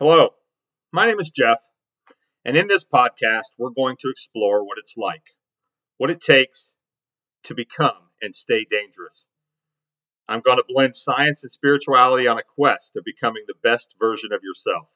[0.00, 0.30] Hello,
[0.92, 1.58] my name is Jeff,
[2.46, 5.20] and in this podcast, we're going to explore what it's like,
[5.98, 6.70] what it takes
[7.44, 9.26] to become and stay dangerous.
[10.26, 14.32] I'm going to blend science and spirituality on a quest of becoming the best version
[14.32, 14.88] of yourself,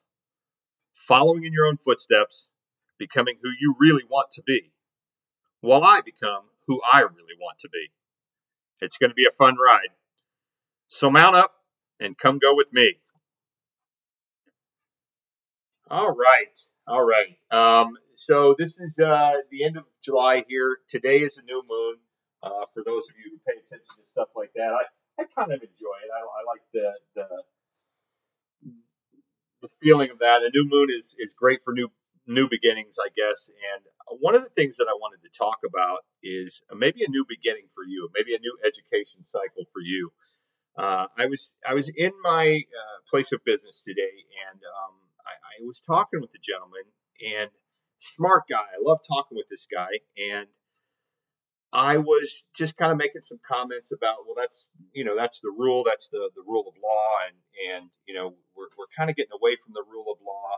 [0.95, 2.47] following in your own footsteps,
[2.97, 4.71] becoming who you really want to be,
[5.61, 7.91] while I become who I really want to be.
[8.81, 9.93] It's going to be a fun ride.
[10.87, 11.51] So mount up
[11.99, 12.95] and come go with me.
[15.89, 16.57] All right.
[16.87, 17.37] All right.
[17.51, 20.77] Um, so this is uh, the end of July here.
[20.89, 21.95] Today is a new moon.
[22.43, 25.51] Uh, for those of you who pay attention to stuff like that, I, I kind
[25.51, 26.09] of enjoy it.
[26.13, 27.27] I, I like the, the
[29.61, 30.43] the feeling of that.
[30.43, 31.89] A new moon is is great for new
[32.27, 33.49] new beginnings, I guess.
[33.75, 33.83] And
[34.21, 37.67] one of the things that I wanted to talk about is maybe a new beginning
[37.73, 40.11] for you, maybe a new education cycle for you.
[40.77, 44.15] Uh, I was I was in my uh, place of business today,
[44.51, 46.83] and um, I, I was talking with the gentleman
[47.25, 47.49] and
[47.99, 48.57] smart guy.
[48.57, 49.89] I love talking with this guy.
[50.31, 50.47] And
[51.73, 55.53] I was just kind of making some comments about, well, that's, you know, that's the
[55.55, 55.83] rule.
[55.85, 57.09] That's the, the rule of law.
[57.27, 60.57] And, and, you know, we're, we're kind of getting away from the rule of law.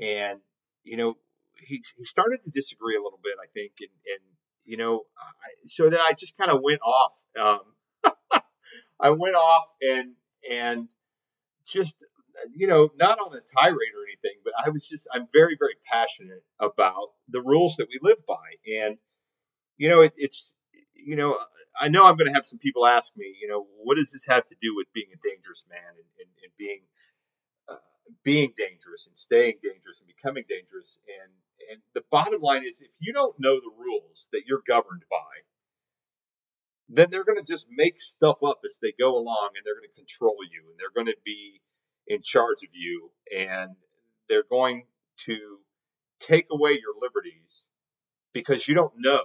[0.00, 0.40] And,
[0.84, 1.14] you know,
[1.60, 3.72] he, he started to disagree a little bit, I think.
[3.80, 4.24] And, and
[4.64, 7.14] you know, I, so then I just kind of went off.
[7.40, 8.12] Um,
[9.00, 10.12] I went off and,
[10.50, 10.88] and
[11.66, 11.96] just
[12.54, 15.74] you know, not on a tirade or anything, but I was just, I'm very, very
[15.90, 18.34] passionate about the rules that we live by.
[18.80, 18.98] And,
[19.76, 20.50] you know, it, it's,
[20.94, 21.38] you know,
[21.80, 24.26] I know I'm going to have some people ask me, you know, what does this
[24.26, 26.82] have to do with being a dangerous man and, and, and being,
[27.68, 27.76] uh,
[28.24, 30.98] being dangerous and staying dangerous and becoming dangerous.
[31.06, 31.32] And,
[31.70, 35.44] and the bottom line is if you don't know the rules that you're governed by,
[36.88, 39.88] then they're going to just make stuff up as they go along and they're going
[39.88, 41.60] to control you and they're going to be
[42.08, 43.76] in charge of you and
[44.28, 44.84] they're going
[45.18, 45.58] to
[46.20, 47.64] take away your liberties
[48.32, 49.22] because you don't know.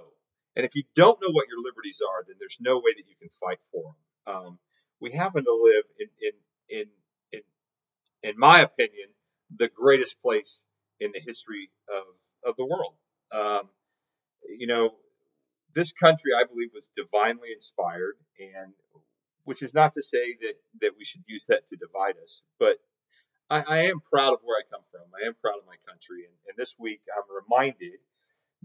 [0.56, 3.16] And if you don't know what your liberties are, then there's no way that you
[3.18, 3.94] can fight for
[4.26, 4.36] them.
[4.36, 4.58] Um,
[5.00, 6.86] we happen to live in, in, in,
[7.32, 7.40] in,
[8.30, 9.08] in my opinion,
[9.56, 10.60] the greatest place
[11.00, 12.94] in the history of, of the world.
[13.32, 13.68] Um,
[14.48, 14.94] you know,
[15.74, 18.72] this country, I believe, was divinely inspired, and
[19.44, 22.78] which is not to say that that we should use that to divide us, but
[23.50, 25.02] I, I am proud of where I come from.
[25.14, 28.00] I am proud of my country, and, and this week I'm reminded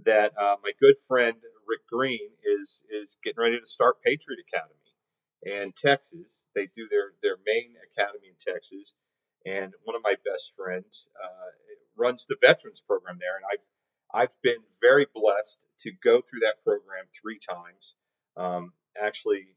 [0.05, 1.35] that uh, my good friend
[1.67, 4.75] Rick Green is is getting ready to start Patriot Academy
[5.43, 6.41] in Texas.
[6.55, 8.95] They do their their main academy in Texas,
[9.45, 11.51] and one of my best friends uh,
[11.97, 13.65] runs the veterans program there, and I've
[14.11, 17.95] I've been very blessed to go through that program three times.
[18.37, 19.47] Um, actually,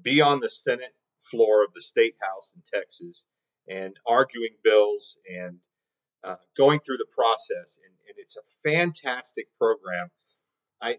[0.00, 0.94] be on the Senate
[1.30, 3.24] floor of the state house in Texas
[3.68, 5.58] and arguing bills and
[6.24, 7.78] uh, going through the process.
[7.84, 10.10] And, and, it's a fantastic program.
[10.82, 10.98] I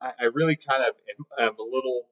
[0.00, 0.94] I really kind of
[1.38, 2.08] am, am a little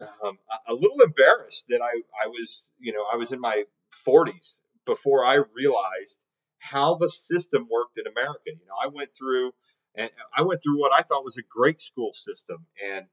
[0.00, 0.38] um,
[0.68, 3.64] a little embarrassed that I, I was you know I was in my
[4.06, 4.56] 40s
[4.86, 6.20] before I realized
[6.58, 8.40] how the system worked in America.
[8.46, 9.52] You know, I went through
[9.94, 13.06] and I went through what I thought was a great school system, and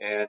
[0.00, 0.28] and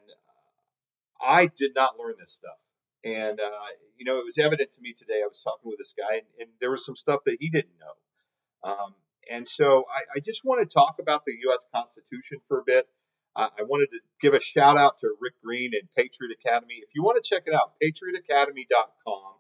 [1.22, 2.58] I did not learn this stuff.
[3.04, 3.50] And, uh,
[3.98, 5.22] you know, it was evident to me today.
[5.24, 7.76] I was talking with this guy, and, and there was some stuff that he didn't
[7.80, 8.72] know.
[8.72, 8.96] Um,
[9.32, 11.66] and so I, I, just want to talk about the U.S.
[11.74, 12.88] Constitution for a bit.
[13.36, 16.76] I wanted to give a shout out to Rick Green and Patriot Academy.
[16.76, 19.34] If you want to check it out, patriotacademy.com.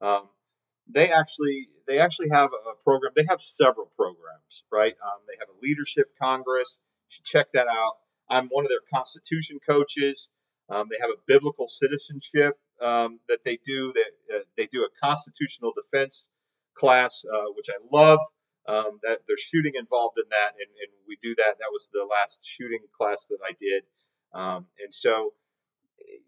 [0.00, 0.28] Um,
[0.88, 3.12] they actually they actually have a program.
[3.14, 4.94] They have several programs, right?
[5.02, 6.78] Um, they have a leadership congress.
[7.08, 7.94] You should check that out.
[8.28, 10.28] I'm one of their Constitution coaches.
[10.68, 13.92] Um, they have a biblical citizenship um, that they do.
[13.92, 16.26] That uh, they do a constitutional defense
[16.74, 18.20] class, uh, which I love.
[18.68, 21.54] Um, that there's shooting involved in that, and, and, we do that.
[21.60, 23.84] That was the last shooting class that I did,
[24.34, 25.34] um, and so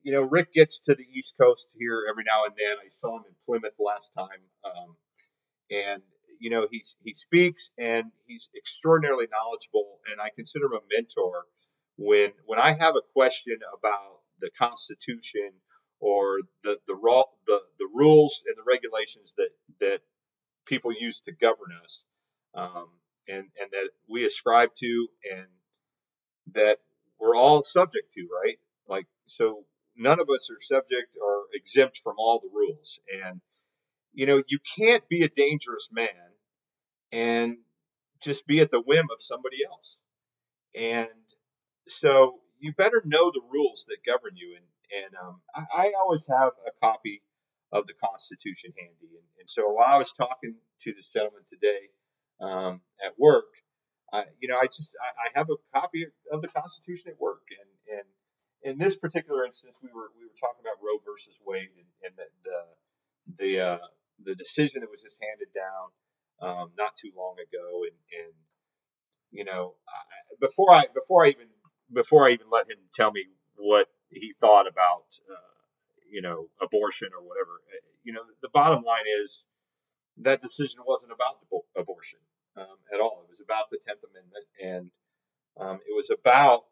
[0.05, 2.77] you know Rick gets to the East Coast here every now and then.
[2.79, 4.95] I saw him in Plymouth last time, um,
[5.69, 6.03] and
[6.39, 11.45] you know he's he speaks and he's extraordinarily knowledgeable, and I consider him a mentor.
[11.97, 15.53] When when I have a question about the Constitution
[16.01, 19.51] or the the, raw, the the rules and the regulations that
[19.81, 20.01] that
[20.67, 22.05] people use to govern us,
[22.55, 22.89] um,
[23.29, 25.47] and and that we ascribe to, and
[26.55, 26.79] that
[27.19, 28.59] we're all subject to, right?
[28.89, 29.65] Like so,
[29.97, 33.41] none of us are subject or exempt from all the rules, and
[34.13, 36.09] you know you can't be a dangerous man
[37.13, 37.57] and
[38.21, 39.99] just be at the whim of somebody else,
[40.75, 41.09] and
[41.89, 44.57] so you better know the rules that govern you.
[44.57, 47.23] And and um, I, I, always have a copy
[47.73, 49.13] of the Constitution handy.
[49.13, 51.93] And, and so while I was talking to this gentleman today
[52.41, 53.53] um, at work,
[54.13, 57.45] I, you know, I just I, I, have a copy of the Constitution at work,
[57.53, 58.07] and and
[58.63, 62.15] in this particular instance, we were we were talking about Roe versus Wade and, and
[62.17, 62.61] the the
[63.37, 63.85] the, uh,
[64.25, 65.93] the decision that was just handed down
[66.41, 68.33] um, not too long ago, and and
[69.31, 70.01] you know, I,
[70.41, 71.53] before I before I even
[71.93, 73.25] before I even let him tell me
[73.57, 75.35] what he thought about uh,
[76.11, 77.61] you know abortion or whatever,
[78.05, 79.45] you know, the bottom line is
[80.19, 81.39] that decision wasn't about
[81.77, 82.19] abortion
[82.57, 83.21] um, at all.
[83.23, 84.91] It was about the Tenth Amendment, and
[85.61, 86.65] um, it was about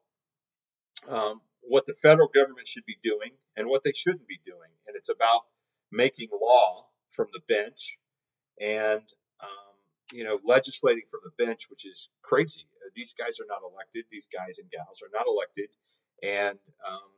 [1.08, 4.96] um, what the federal government should be doing and what they shouldn't be doing, and
[4.96, 5.42] it's about
[5.92, 7.98] making law from the bench
[8.60, 9.02] and
[10.12, 12.67] you know legislating from the bench, which is crazy.
[12.85, 14.05] Uh, these guys are not elected.
[14.11, 15.69] These guys and gals are not elected,
[16.23, 17.11] and um,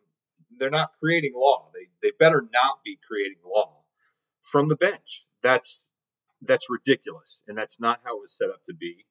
[0.58, 1.70] they're not creating law.
[1.74, 3.82] They they better not be creating law
[4.42, 5.26] from the bench.
[5.42, 5.80] That's
[6.42, 9.06] that's ridiculous, and that's not how it was set up to be.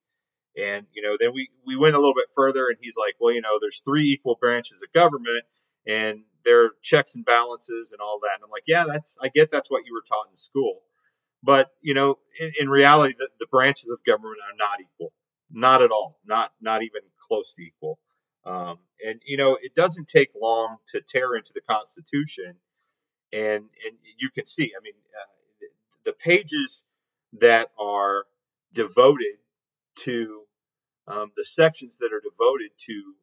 [0.58, 3.34] And you know, then we we went a little bit further, and he's like, well,
[3.34, 5.44] you know, there's three equal branches of government,
[5.86, 8.36] and there are checks and balances and all that.
[8.36, 10.82] And I'm like, yeah, that's I get that's what you were taught in school,
[11.44, 15.13] but you know, in, in reality, the, the branches of government are not equal,
[15.51, 18.00] not at all, not not even close to equal.
[18.45, 22.56] Um, and you know, it doesn't take long to tear into the Constitution,
[23.34, 25.68] and and you can see, I mean, uh,
[26.06, 26.81] the pages
[27.40, 28.24] that are
[28.74, 29.36] devoted
[29.98, 30.44] to
[31.07, 33.13] um, the sections that are devoted to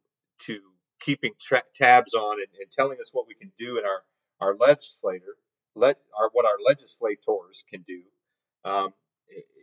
[0.46, 0.60] to
[1.00, 4.02] keeping tra- tabs on and, and, telling us what we can do in our
[4.40, 5.36] our legislator,
[5.74, 8.02] let our what our legislators can do,
[8.64, 8.90] um,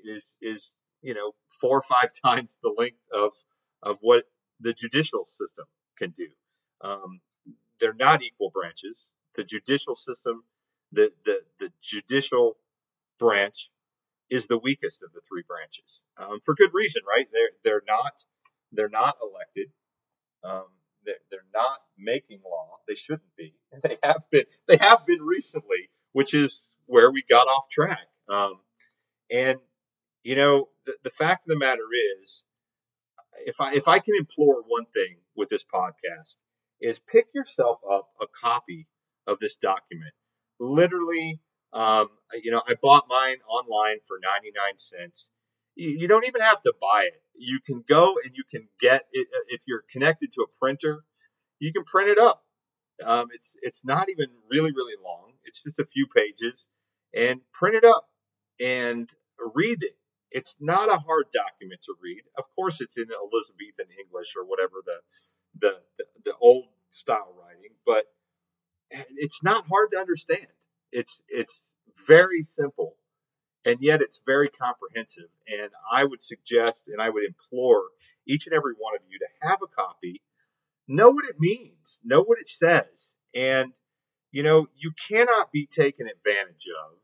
[0.06, 0.72] is is
[1.02, 3.34] you know four or five times the length of
[3.84, 4.26] of what
[4.60, 5.66] the judicial system
[5.98, 6.28] can do.
[6.82, 7.22] Um,
[7.80, 9.08] they're not equal branches.
[9.36, 10.44] The judicial system,
[10.92, 12.58] the the the judicial
[13.20, 13.70] branch
[14.30, 17.28] is the weakest of the three branches um, for good reason, right?
[17.32, 18.14] They're they're not
[18.72, 19.70] they're not elected.
[20.44, 20.66] Um,
[21.06, 22.78] they're, they're not making law.
[22.88, 23.54] They shouldn't be.
[23.72, 24.46] And they have been.
[24.68, 28.08] They have been recently, which is where we got off track.
[28.30, 28.60] Um,
[29.32, 29.60] and
[30.24, 31.88] you know, the, the fact of the matter
[32.22, 32.44] is,
[33.46, 36.36] if I if I can implore one thing with this podcast,
[36.80, 38.88] is pick yourself up a copy
[39.28, 40.14] of this document.
[40.60, 41.42] Literally
[41.74, 42.10] um,
[42.44, 45.30] you know, I bought mine online for 99 cents.
[45.76, 47.22] You, you don't even have to buy it.
[47.36, 51.04] You can go and you can get it uh, if you're connected to a printer.
[51.60, 52.44] You can print it up.
[53.06, 55.34] Um, it's it's not even really really long.
[55.46, 56.68] It's just a few pages,
[57.14, 58.10] and print it up
[58.60, 59.10] and
[59.56, 59.98] read it.
[60.32, 62.22] It's not a hard document to read.
[62.38, 65.00] Of course, it's in Elizabethan English or whatever the
[65.60, 68.06] the, the, the old style writing, but
[69.18, 70.48] it's not hard to understand.
[70.92, 71.62] It's it's
[72.08, 72.96] very simple,
[73.66, 75.30] and yet it's very comprehensive.
[75.48, 77.84] And I would suggest and I would implore
[78.28, 80.22] each and every one of you to have a copy,
[80.88, 83.72] know what it means, know what it says, and
[84.32, 86.98] you know you cannot be taken advantage of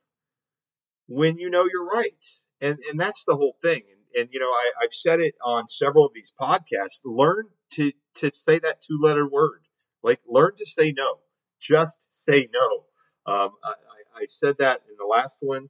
[1.07, 3.83] when you know your rights, and and that's the whole thing.
[3.89, 7.01] And, and you know I, I've said it on several of these podcasts.
[7.05, 9.61] Learn to to say that two letter word.
[10.03, 11.19] Like learn to say no.
[11.59, 12.83] Just say no.
[13.31, 13.73] Um, I,
[14.15, 15.69] I, said that in the last one.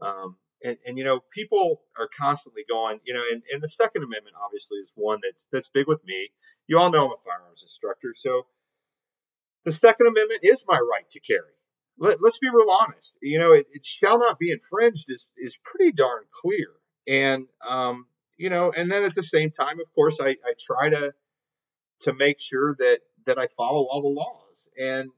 [0.00, 4.04] Um, and, and, you know, people are constantly going, you know, and, and the Second
[4.04, 6.30] Amendment obviously is one that's that's big with me.
[6.68, 8.46] You all know I'm a firearms instructor, so
[9.64, 11.52] the Second Amendment is my right to carry.
[11.98, 13.16] Let, us be real honest.
[13.20, 16.68] You know, it, it, shall not be infringed is is pretty darn clear.
[17.06, 20.90] And um, you know, and then at the same time, of course, I, I try
[20.90, 21.14] to
[22.00, 24.68] to make sure that that I follow all the laws.
[24.76, 25.10] And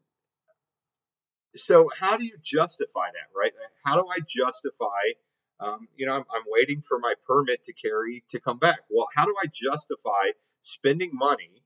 [1.57, 3.53] so how do you justify that, right?
[3.85, 5.15] How do I justify,
[5.61, 8.81] um, you know, I'm, I'm waiting for my permit to carry to come back.
[8.91, 11.63] Well, how do I justify spending money?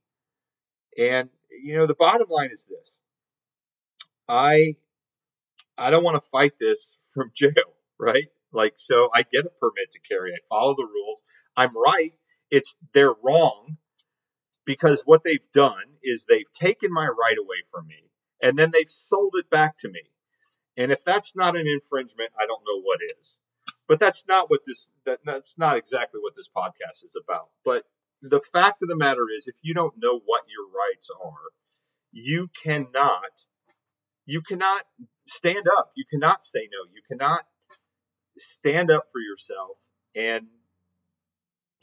[0.99, 2.97] And you know, the bottom line is this:
[4.29, 4.77] I
[5.77, 8.29] I don't want to fight this from jail, right?
[8.53, 10.33] Like, so I get a permit to carry.
[10.33, 11.23] I follow the rules.
[11.57, 12.15] I'm right.
[12.51, 13.77] It's they're wrong
[14.65, 18.05] because what they've done is they've taken my right away from me
[18.43, 20.03] and then they've sold it back to me.
[20.77, 23.39] And if that's not an infringement, I don't know what is.
[23.89, 27.49] But that's not what this that, that's not exactly what this podcast is about.
[27.65, 27.85] But
[28.23, 31.33] the fact of the matter is if you don't know what your rights are,
[32.13, 33.31] you cannot
[34.27, 34.83] you cannot
[35.27, 35.93] stand up.
[35.95, 36.91] You cannot say no.
[36.93, 37.47] You cannot
[38.37, 39.77] stand up for yourself
[40.15, 40.47] and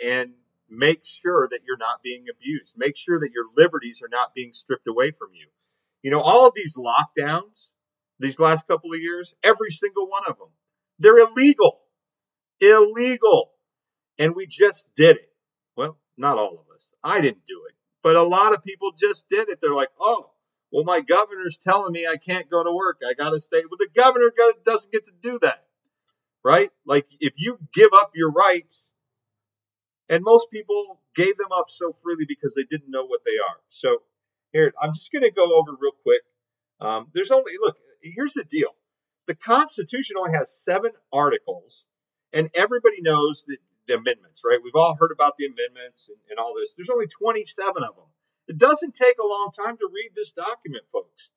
[0.03, 0.33] and
[0.69, 2.75] make sure that you're not being abused.
[2.77, 5.47] Make sure that your liberties are not being stripped away from you.
[6.01, 7.69] You know, all of these lockdowns,
[8.19, 9.33] these last couple of years?
[9.43, 10.49] Every single one of them.
[10.99, 11.79] They're illegal.
[12.59, 13.51] Illegal.
[14.17, 15.29] And we just did it.
[15.75, 16.93] Well, not all of us.
[17.03, 17.75] I didn't do it.
[18.03, 19.59] But a lot of people just did it.
[19.61, 20.29] They're like, oh,
[20.71, 23.01] well, my governor's telling me I can't go to work.
[23.07, 23.61] I got to stay.
[23.69, 24.31] Well, the governor
[24.63, 25.65] doesn't get to do that,
[26.43, 26.69] right?
[26.85, 28.85] Like, if you give up your rights,
[30.09, 33.57] and most people gave them up so freely because they didn't know what they are.
[33.69, 34.03] So,
[34.53, 36.21] here, I'm just going to go over real quick.
[36.79, 38.69] Um, there's only, look, here's the deal
[39.27, 41.83] the Constitution only has seven articles,
[42.31, 43.57] and everybody knows that
[43.87, 44.59] the amendments, right?
[44.63, 46.73] We've all heard about the amendments and, and all this.
[46.75, 48.05] There's only 27 of them.
[48.47, 51.29] It doesn't take a long time to read this document, folks.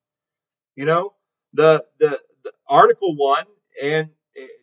[0.75, 1.13] You know,
[1.53, 3.45] the the, the Article One
[3.81, 4.09] and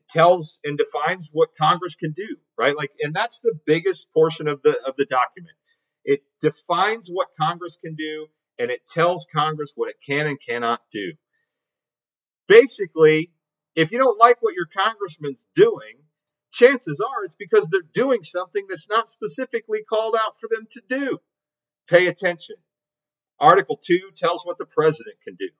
[0.08, 2.76] tells and defines what Congress can do, right?
[2.76, 5.54] Like, and that's the biggest portion of the of the document.
[6.04, 8.28] It defines what Congress can do,
[8.58, 11.12] and it tells Congress what it can and cannot do.
[12.46, 13.30] Basically,
[13.74, 15.96] if you don't like what your congressman's doing,
[16.56, 20.82] chances are it's because they're doing something that's not specifically called out for them to
[20.88, 21.18] do.
[21.88, 22.56] Pay attention.
[23.38, 25.50] Article 2 tells what the president can do.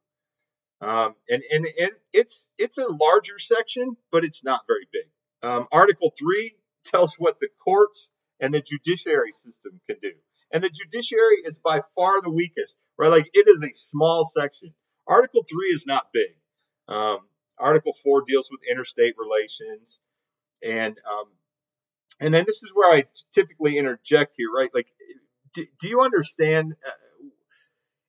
[0.80, 5.08] Um, and, and, and it's it's a larger section, but it's not very big.
[5.42, 8.10] Um, Article 3 tells what the courts
[8.40, 10.12] and the judiciary system can do.
[10.52, 13.10] And the judiciary is by far the weakest, right?
[13.10, 14.74] Like it is a small section.
[15.06, 16.36] Article 3 is not big.
[16.88, 17.20] Um,
[17.58, 20.00] Article 4 deals with interstate relations.
[20.64, 21.26] And um,
[22.20, 24.70] and then this is where I typically interject here, right?
[24.74, 24.88] Like
[25.56, 26.74] do, do you understand?
[26.86, 27.28] Uh,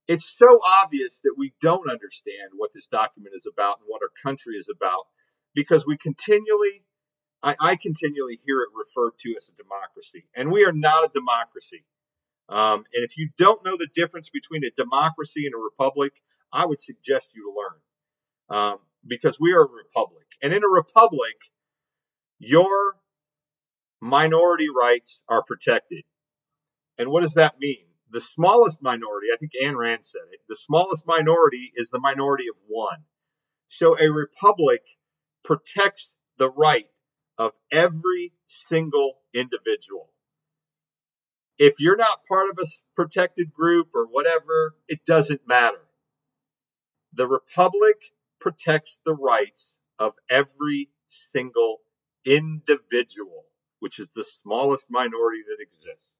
[0.07, 4.11] it's so obvious that we don't understand what this document is about and what our
[4.23, 5.05] country is about
[5.53, 6.83] because we continually,
[7.43, 11.09] I, I continually hear it referred to as a democracy, and we are not a
[11.13, 11.83] democracy.
[12.49, 16.13] Um, and if you don't know the difference between a democracy and a republic,
[16.53, 20.25] I would suggest you to learn um, because we are a republic.
[20.41, 21.35] And in a republic,
[22.39, 22.96] your
[24.01, 26.03] minority rights are protected.
[26.98, 27.86] And what does that mean?
[28.10, 32.46] The smallest minority, I think Ayn Rand said it, the smallest minority is the minority
[32.50, 33.00] of one.
[33.67, 34.82] So a republic
[35.44, 36.88] protects the right
[37.38, 40.10] of every single individual.
[41.58, 45.82] If you're not part of a protected group or whatever, it doesn't matter.
[47.13, 47.98] The republic
[48.39, 51.79] protects the rights of every single
[52.27, 53.46] individual,
[53.79, 56.13] which is the smallest minority that exists.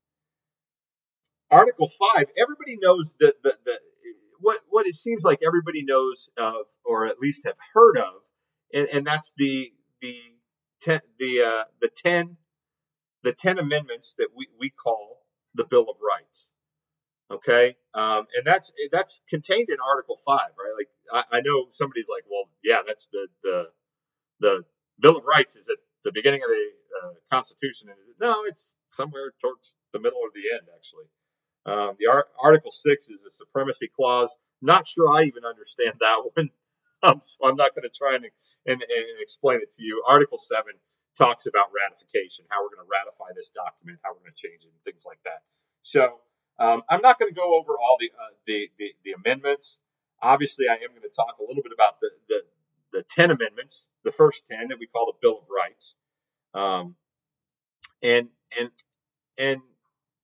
[1.52, 3.80] Article five, everybody knows that the, the
[4.40, 8.22] what what it seems like everybody knows of, or at least have heard of,
[8.74, 9.72] and, and that's the
[10.02, 10.20] the
[10.82, 12.38] ten, the uh, the ten
[13.24, 15.20] the ten amendments that we, we call
[15.56, 16.50] the Bill of Rights.
[17.32, 20.74] Okay, um, and that's that's contained in Article Five, right?
[20.78, 23.68] Like I, I know somebody's like, well, yeah, that's the the
[24.40, 24.66] the
[25.00, 26.66] Bill of Rights is at the beginning of the
[27.04, 31.06] uh, Constitution, and no, it's somewhere towards the middle or the end, actually.
[31.66, 34.36] Um, the Ar- Article 6 is the supremacy clause.
[34.62, 36.52] Not sure I even understand that one,
[37.04, 38.26] um, so I'm not going to try and,
[38.68, 40.04] and, and explain it to you.
[40.08, 40.64] Article 7
[41.18, 44.64] talks about ratification, how we're going to ratify this document, how we're going to change
[44.66, 45.44] it, and things like that.
[45.84, 46.20] So
[46.60, 49.80] um, I'm not going to go over all the, uh, the, the, the amendments.
[50.22, 52.57] Obviously, I am going to talk a little bit about the, the, the
[53.18, 55.98] 10 amendments, the first 10 that we call the Bill of Rights.
[56.54, 56.96] Um,
[58.04, 58.70] and and
[59.38, 59.62] and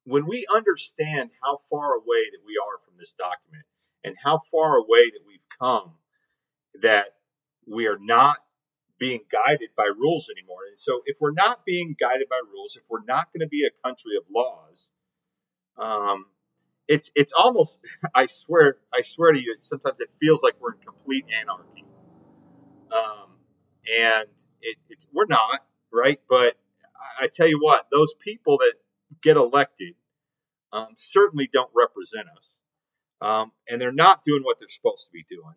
[0.06, 3.66] when we understand how far away that we are from this document
[4.04, 5.94] and how far away that we've come,
[6.82, 7.08] that
[7.68, 8.38] we are not
[9.00, 10.60] being guided by rules anymore.
[10.70, 13.66] And so, if we're not being guided by rules, if we're not going to be
[13.66, 14.92] a country of laws,
[15.78, 16.26] um,
[16.88, 17.80] it's it's almost
[18.16, 21.83] I swear I swear to you, sometimes it feels like we're in complete anarchy.
[22.94, 23.30] Um,
[24.00, 24.28] and
[24.62, 26.56] it, it's we're not right, but
[27.20, 28.74] I tell you what, those people that
[29.22, 29.96] get elected
[30.72, 32.56] um, certainly don't represent us.
[33.22, 35.56] Um, and they're not doing what they're supposed to be doing.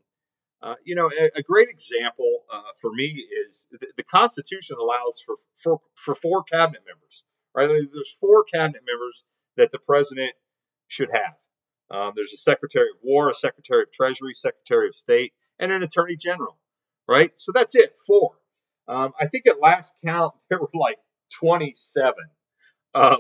[0.63, 5.21] Uh, you know, a, a great example uh, for me is the, the, Constitution allows
[5.25, 7.25] for, for, for four cabinet members,
[7.55, 7.69] right?
[7.69, 9.25] There's four cabinet members
[9.57, 10.33] that the president
[10.89, 11.35] should have.
[11.91, 15.83] Um, there's a Secretary of War, a Secretary of Treasury, Secretary of State, and an
[15.83, 16.57] Attorney General,
[17.09, 17.31] right?
[17.37, 18.33] So that's it, four.
[18.89, 20.99] Um, I think at last count there were like
[21.41, 22.15] 27
[22.95, 23.19] um,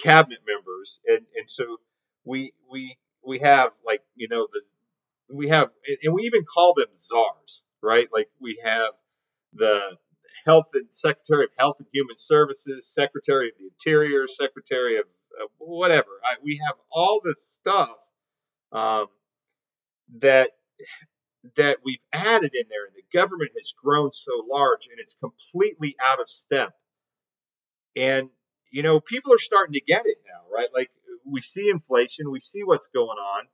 [0.00, 1.78] cabinet members, and and so
[2.24, 4.60] we we we have like you know the
[5.34, 5.70] we have
[6.02, 8.08] and we even call them czars, right?
[8.12, 8.92] Like we have
[9.52, 9.96] the
[10.44, 15.04] health and secretary of health and human services, secretary of the interior, secretary of
[15.40, 16.08] uh, whatever.
[16.24, 17.90] I, we have all this stuff
[18.72, 19.06] um,
[20.20, 20.50] that
[21.56, 25.96] that we've added in there, and the government has grown so large, and it's completely
[26.04, 26.74] out of step.
[27.94, 28.30] And
[28.70, 30.68] you know, people are starting to get it now, right?
[30.74, 30.90] Like
[31.24, 33.44] we see inflation, we see what's going on.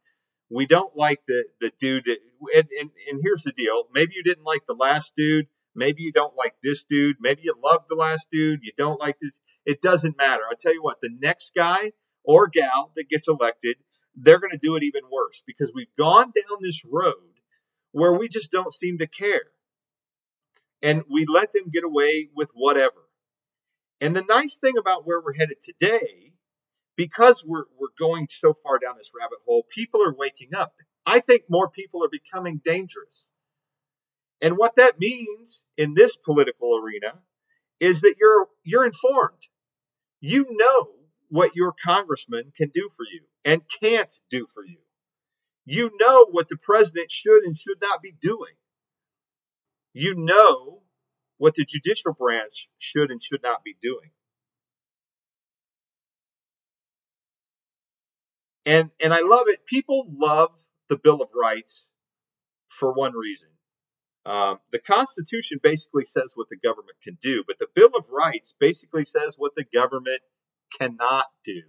[0.50, 2.18] We don't like the the dude that,
[2.54, 6.12] and, and, and here's the deal: maybe you didn't like the last dude, maybe you
[6.12, 9.40] don't like this dude, maybe you love the last dude, you don't like this.
[9.64, 10.42] It doesn't matter.
[10.48, 11.92] I'll tell you what: the next guy
[12.24, 13.76] or gal that gets elected,
[14.14, 17.31] they're going to do it even worse because we've gone down this road
[17.92, 19.44] where we just don't seem to care.
[20.82, 23.02] And we let them get away with whatever.
[24.00, 26.32] And the nice thing about where we're headed today,
[26.96, 30.74] because we're, we're going so far down this rabbit hole, people are waking up.
[31.06, 33.28] I think more people are becoming dangerous.
[34.40, 37.14] And what that means in this political arena
[37.78, 39.42] is that you're you're informed.
[40.20, 40.88] You know
[41.28, 44.78] what your congressman can do for you and can't do for you.
[45.64, 48.54] You know what the president should and should not be doing.
[49.92, 50.82] You know
[51.38, 54.10] what the judicial branch should and should not be doing.
[58.64, 59.66] And and I love it.
[59.66, 60.50] People love
[60.88, 61.88] the Bill of Rights
[62.68, 63.50] for one reason.
[64.24, 68.54] Um, the Constitution basically says what the government can do, but the Bill of Rights
[68.58, 70.20] basically says what the government
[70.78, 71.62] cannot do.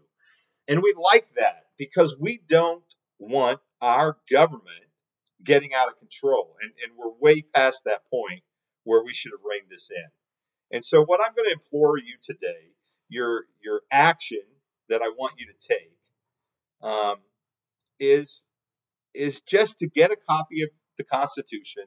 [0.67, 2.83] And we like that because we don't
[3.17, 4.85] want our government
[5.43, 6.55] getting out of control.
[6.61, 8.41] And, and we're way past that point
[8.85, 10.75] where we should have reined this in.
[10.75, 12.71] And so, what I'm going to implore you today,
[13.09, 14.41] your, your action
[14.89, 15.91] that I want you to take,
[16.81, 17.17] um,
[17.99, 18.41] is,
[19.13, 21.83] is just to get a copy of the Constitution.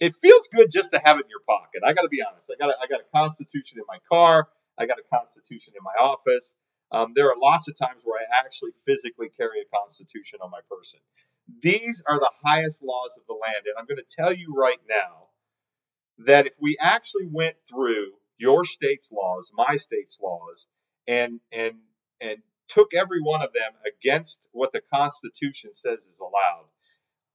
[0.00, 1.82] It feels good just to have it in your pocket.
[1.86, 2.52] I got to be honest.
[2.52, 4.48] I got a, I got a Constitution in my car.
[4.76, 6.54] I got a Constitution in my office.
[6.92, 10.60] Um, there are lots of times where I actually physically carry a Constitution on my
[10.70, 11.00] person.
[11.60, 13.66] These are the highest laws of the land.
[13.66, 15.28] And I'm going to tell you right now
[16.18, 20.66] that if we actually went through your state's laws, my state's laws,
[21.06, 21.74] and, and,
[22.20, 26.66] and took every one of them against what the Constitution says is allowed,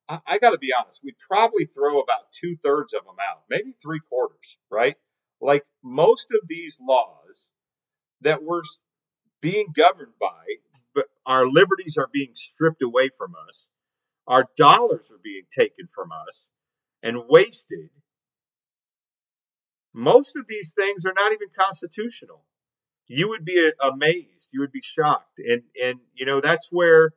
[0.07, 3.43] I, I got to be honest, we'd probably throw about two thirds of them out,
[3.49, 4.95] maybe three quarters, right?
[5.41, 7.49] Like most of these laws
[8.21, 8.63] that we're
[9.41, 10.43] being governed by,
[10.93, 13.67] but our liberties are being stripped away from us,
[14.27, 16.47] our dollars are being taken from us
[17.01, 17.89] and wasted.
[19.93, 22.43] Most of these things are not even constitutional.
[23.07, 25.39] You would be amazed, you would be shocked.
[25.39, 27.11] And and you know that's where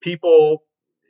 [0.00, 0.62] people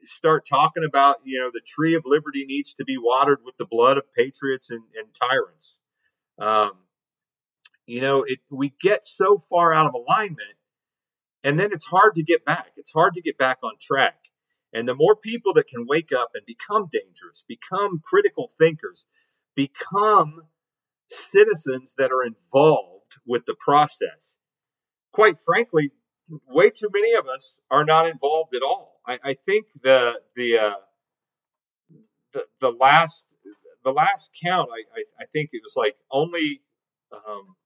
[0.05, 3.67] start talking about, you know, the tree of liberty needs to be watered with the
[3.67, 5.79] blood of patriots and, and tyrants.
[6.39, 6.73] Um,
[7.87, 10.57] you know, it, we get so far out of alignment,
[11.45, 12.69] and then it's hard to get back.
[12.77, 14.17] It's hard to get back on track.
[14.73, 19.07] And the more people that can wake up and become dangerous, become critical thinkers,
[19.55, 20.43] become
[21.09, 24.37] citizens that are involved with the process.
[25.13, 25.91] Quite frankly,
[26.49, 29.01] way too many of us are not involved at all.
[29.07, 30.75] I, I think the the, uh,
[32.33, 33.25] the the last
[33.85, 36.61] the last count, I, I, I think it was like only
[37.11, 37.57] um,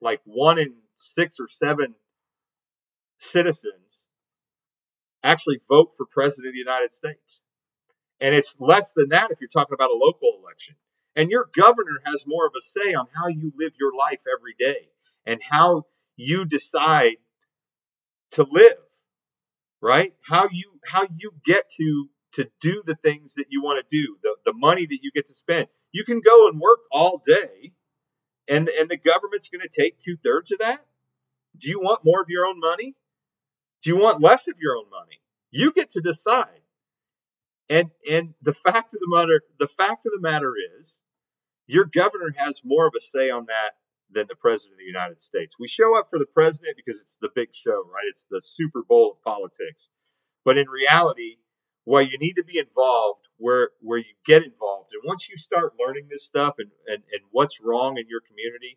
[0.00, 1.94] like one in six or seven
[3.18, 4.04] citizens
[5.22, 7.40] actually vote for president of the United States.
[8.20, 10.76] And it's less than that if you're talking about a local election.
[11.16, 14.54] And your governor has more of a say on how you live your life every
[14.58, 14.88] day
[15.26, 15.84] and how
[16.16, 17.16] you decide
[18.32, 18.78] to live,
[19.80, 20.14] right?
[20.22, 24.16] How you how you get to to do the things that you want to do,
[24.22, 25.66] the, the money that you get to spend.
[25.92, 27.72] You can go and work all day
[28.48, 30.84] and, and the government's going to take two thirds of that.
[31.56, 32.94] Do you want more of your own money?
[33.82, 35.20] Do you want less of your own money?
[35.50, 36.60] You get to decide.
[37.70, 40.98] And and the fact of the matter the fact of the matter is
[41.66, 43.72] your governor has more of a say on that
[44.10, 45.56] than the president of the United States.
[45.58, 48.08] We show up for the president because it's the big show, right?
[48.08, 49.90] It's the Super Bowl of politics.
[50.46, 51.36] But in reality,
[51.88, 55.72] where you need to be involved where where you get involved and once you start
[55.80, 58.76] learning this stuff and, and, and what's wrong in your community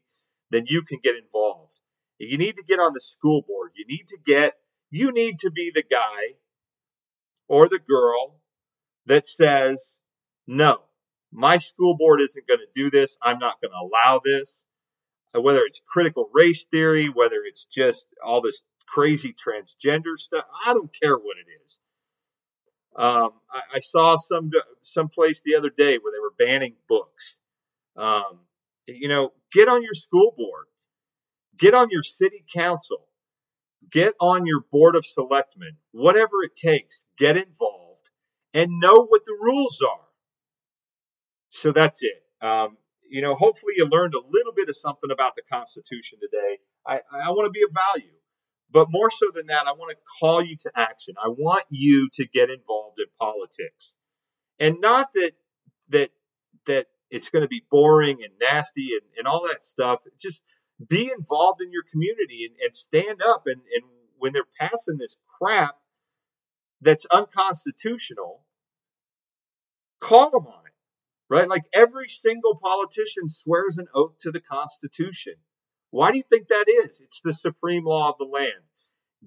[0.50, 1.82] then you can get involved
[2.20, 4.54] you need to get on the school board you need to get
[4.92, 6.36] you need to be the guy
[7.48, 8.40] or the girl
[9.08, 9.92] that says
[10.46, 10.82] no
[11.32, 13.18] my school board isn't going to do this.
[13.22, 14.62] I'm not going to allow this.
[15.34, 20.92] Whether it's critical race theory whether it's just all this crazy transgender stuff i don't
[21.02, 21.80] care what it is.
[22.94, 24.52] Um, I, I, saw some
[24.82, 27.38] some place the other day where they were banning books.
[27.96, 28.40] Um,
[28.88, 30.66] you know, get on your school board,
[31.58, 33.08] get on your city council,
[33.90, 37.06] get on your board of selectmen, whatever it takes.
[37.18, 38.10] Get involved
[38.54, 40.06] and know what the rules are.
[41.50, 42.46] So that's it.
[42.46, 42.78] Um,
[43.10, 46.60] you know, hopefully you learned a little bit of something about the Constitution today.
[46.88, 48.14] I, I want to be of value.
[48.72, 51.16] But more so than that, I want to call you to action.
[51.22, 53.94] I want you to get involved in politics.
[54.60, 55.32] And not that
[55.90, 56.12] that
[56.68, 60.00] that it's going to be boring and nasty and, and all that stuff.
[60.18, 60.42] Just
[60.88, 63.84] be involved in your community and, and stand up and, and
[64.18, 65.76] when they're passing this crap
[66.82, 68.44] that's unconstitutional,
[70.00, 70.74] call them on it.
[71.30, 71.48] Right?
[71.48, 75.36] Like every single politician swears an oath to the Constitution.
[75.90, 77.02] Why do you think that is?
[77.02, 78.64] It's the supreme law of the land.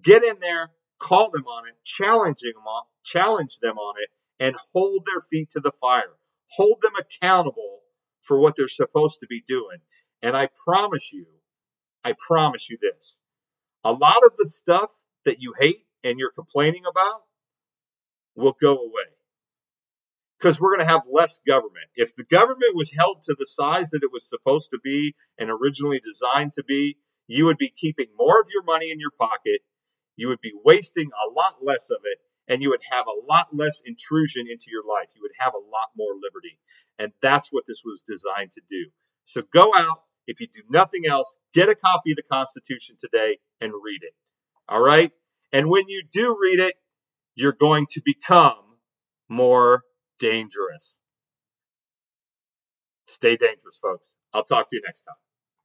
[0.03, 4.57] Get in there, call them on it, challenging them on, challenge them on it, and
[4.73, 6.13] hold their feet to the fire.
[6.49, 7.81] Hold them accountable
[8.23, 9.79] for what they're supposed to be doing.
[10.23, 11.27] And I promise you,
[12.05, 13.19] I promise you this.
[13.83, 14.91] A lot of the stuff
[15.25, 17.23] that you hate and you're complaining about
[18.37, 19.15] will go away
[20.39, 21.87] because we're going to have less government.
[21.97, 25.51] If the government was held to the size that it was supposed to be and
[25.51, 29.61] originally designed to be, you would be keeping more of your money in your pocket.
[30.17, 33.49] You would be wasting a lot less of it, and you would have a lot
[33.57, 35.09] less intrusion into your life.
[35.17, 36.59] You would have a lot more liberty.
[36.99, 38.91] And that's what this was designed to do.
[39.25, 40.03] So go out.
[40.27, 44.15] If you do nothing else, get a copy of the Constitution today and read it.
[44.69, 45.13] All right?
[45.53, 46.75] And when you do read it,
[47.35, 48.57] you're going to become
[49.29, 49.83] more
[50.19, 50.97] dangerous.
[53.07, 54.17] Stay dangerous, folks.
[54.33, 55.17] I'll talk to you next time.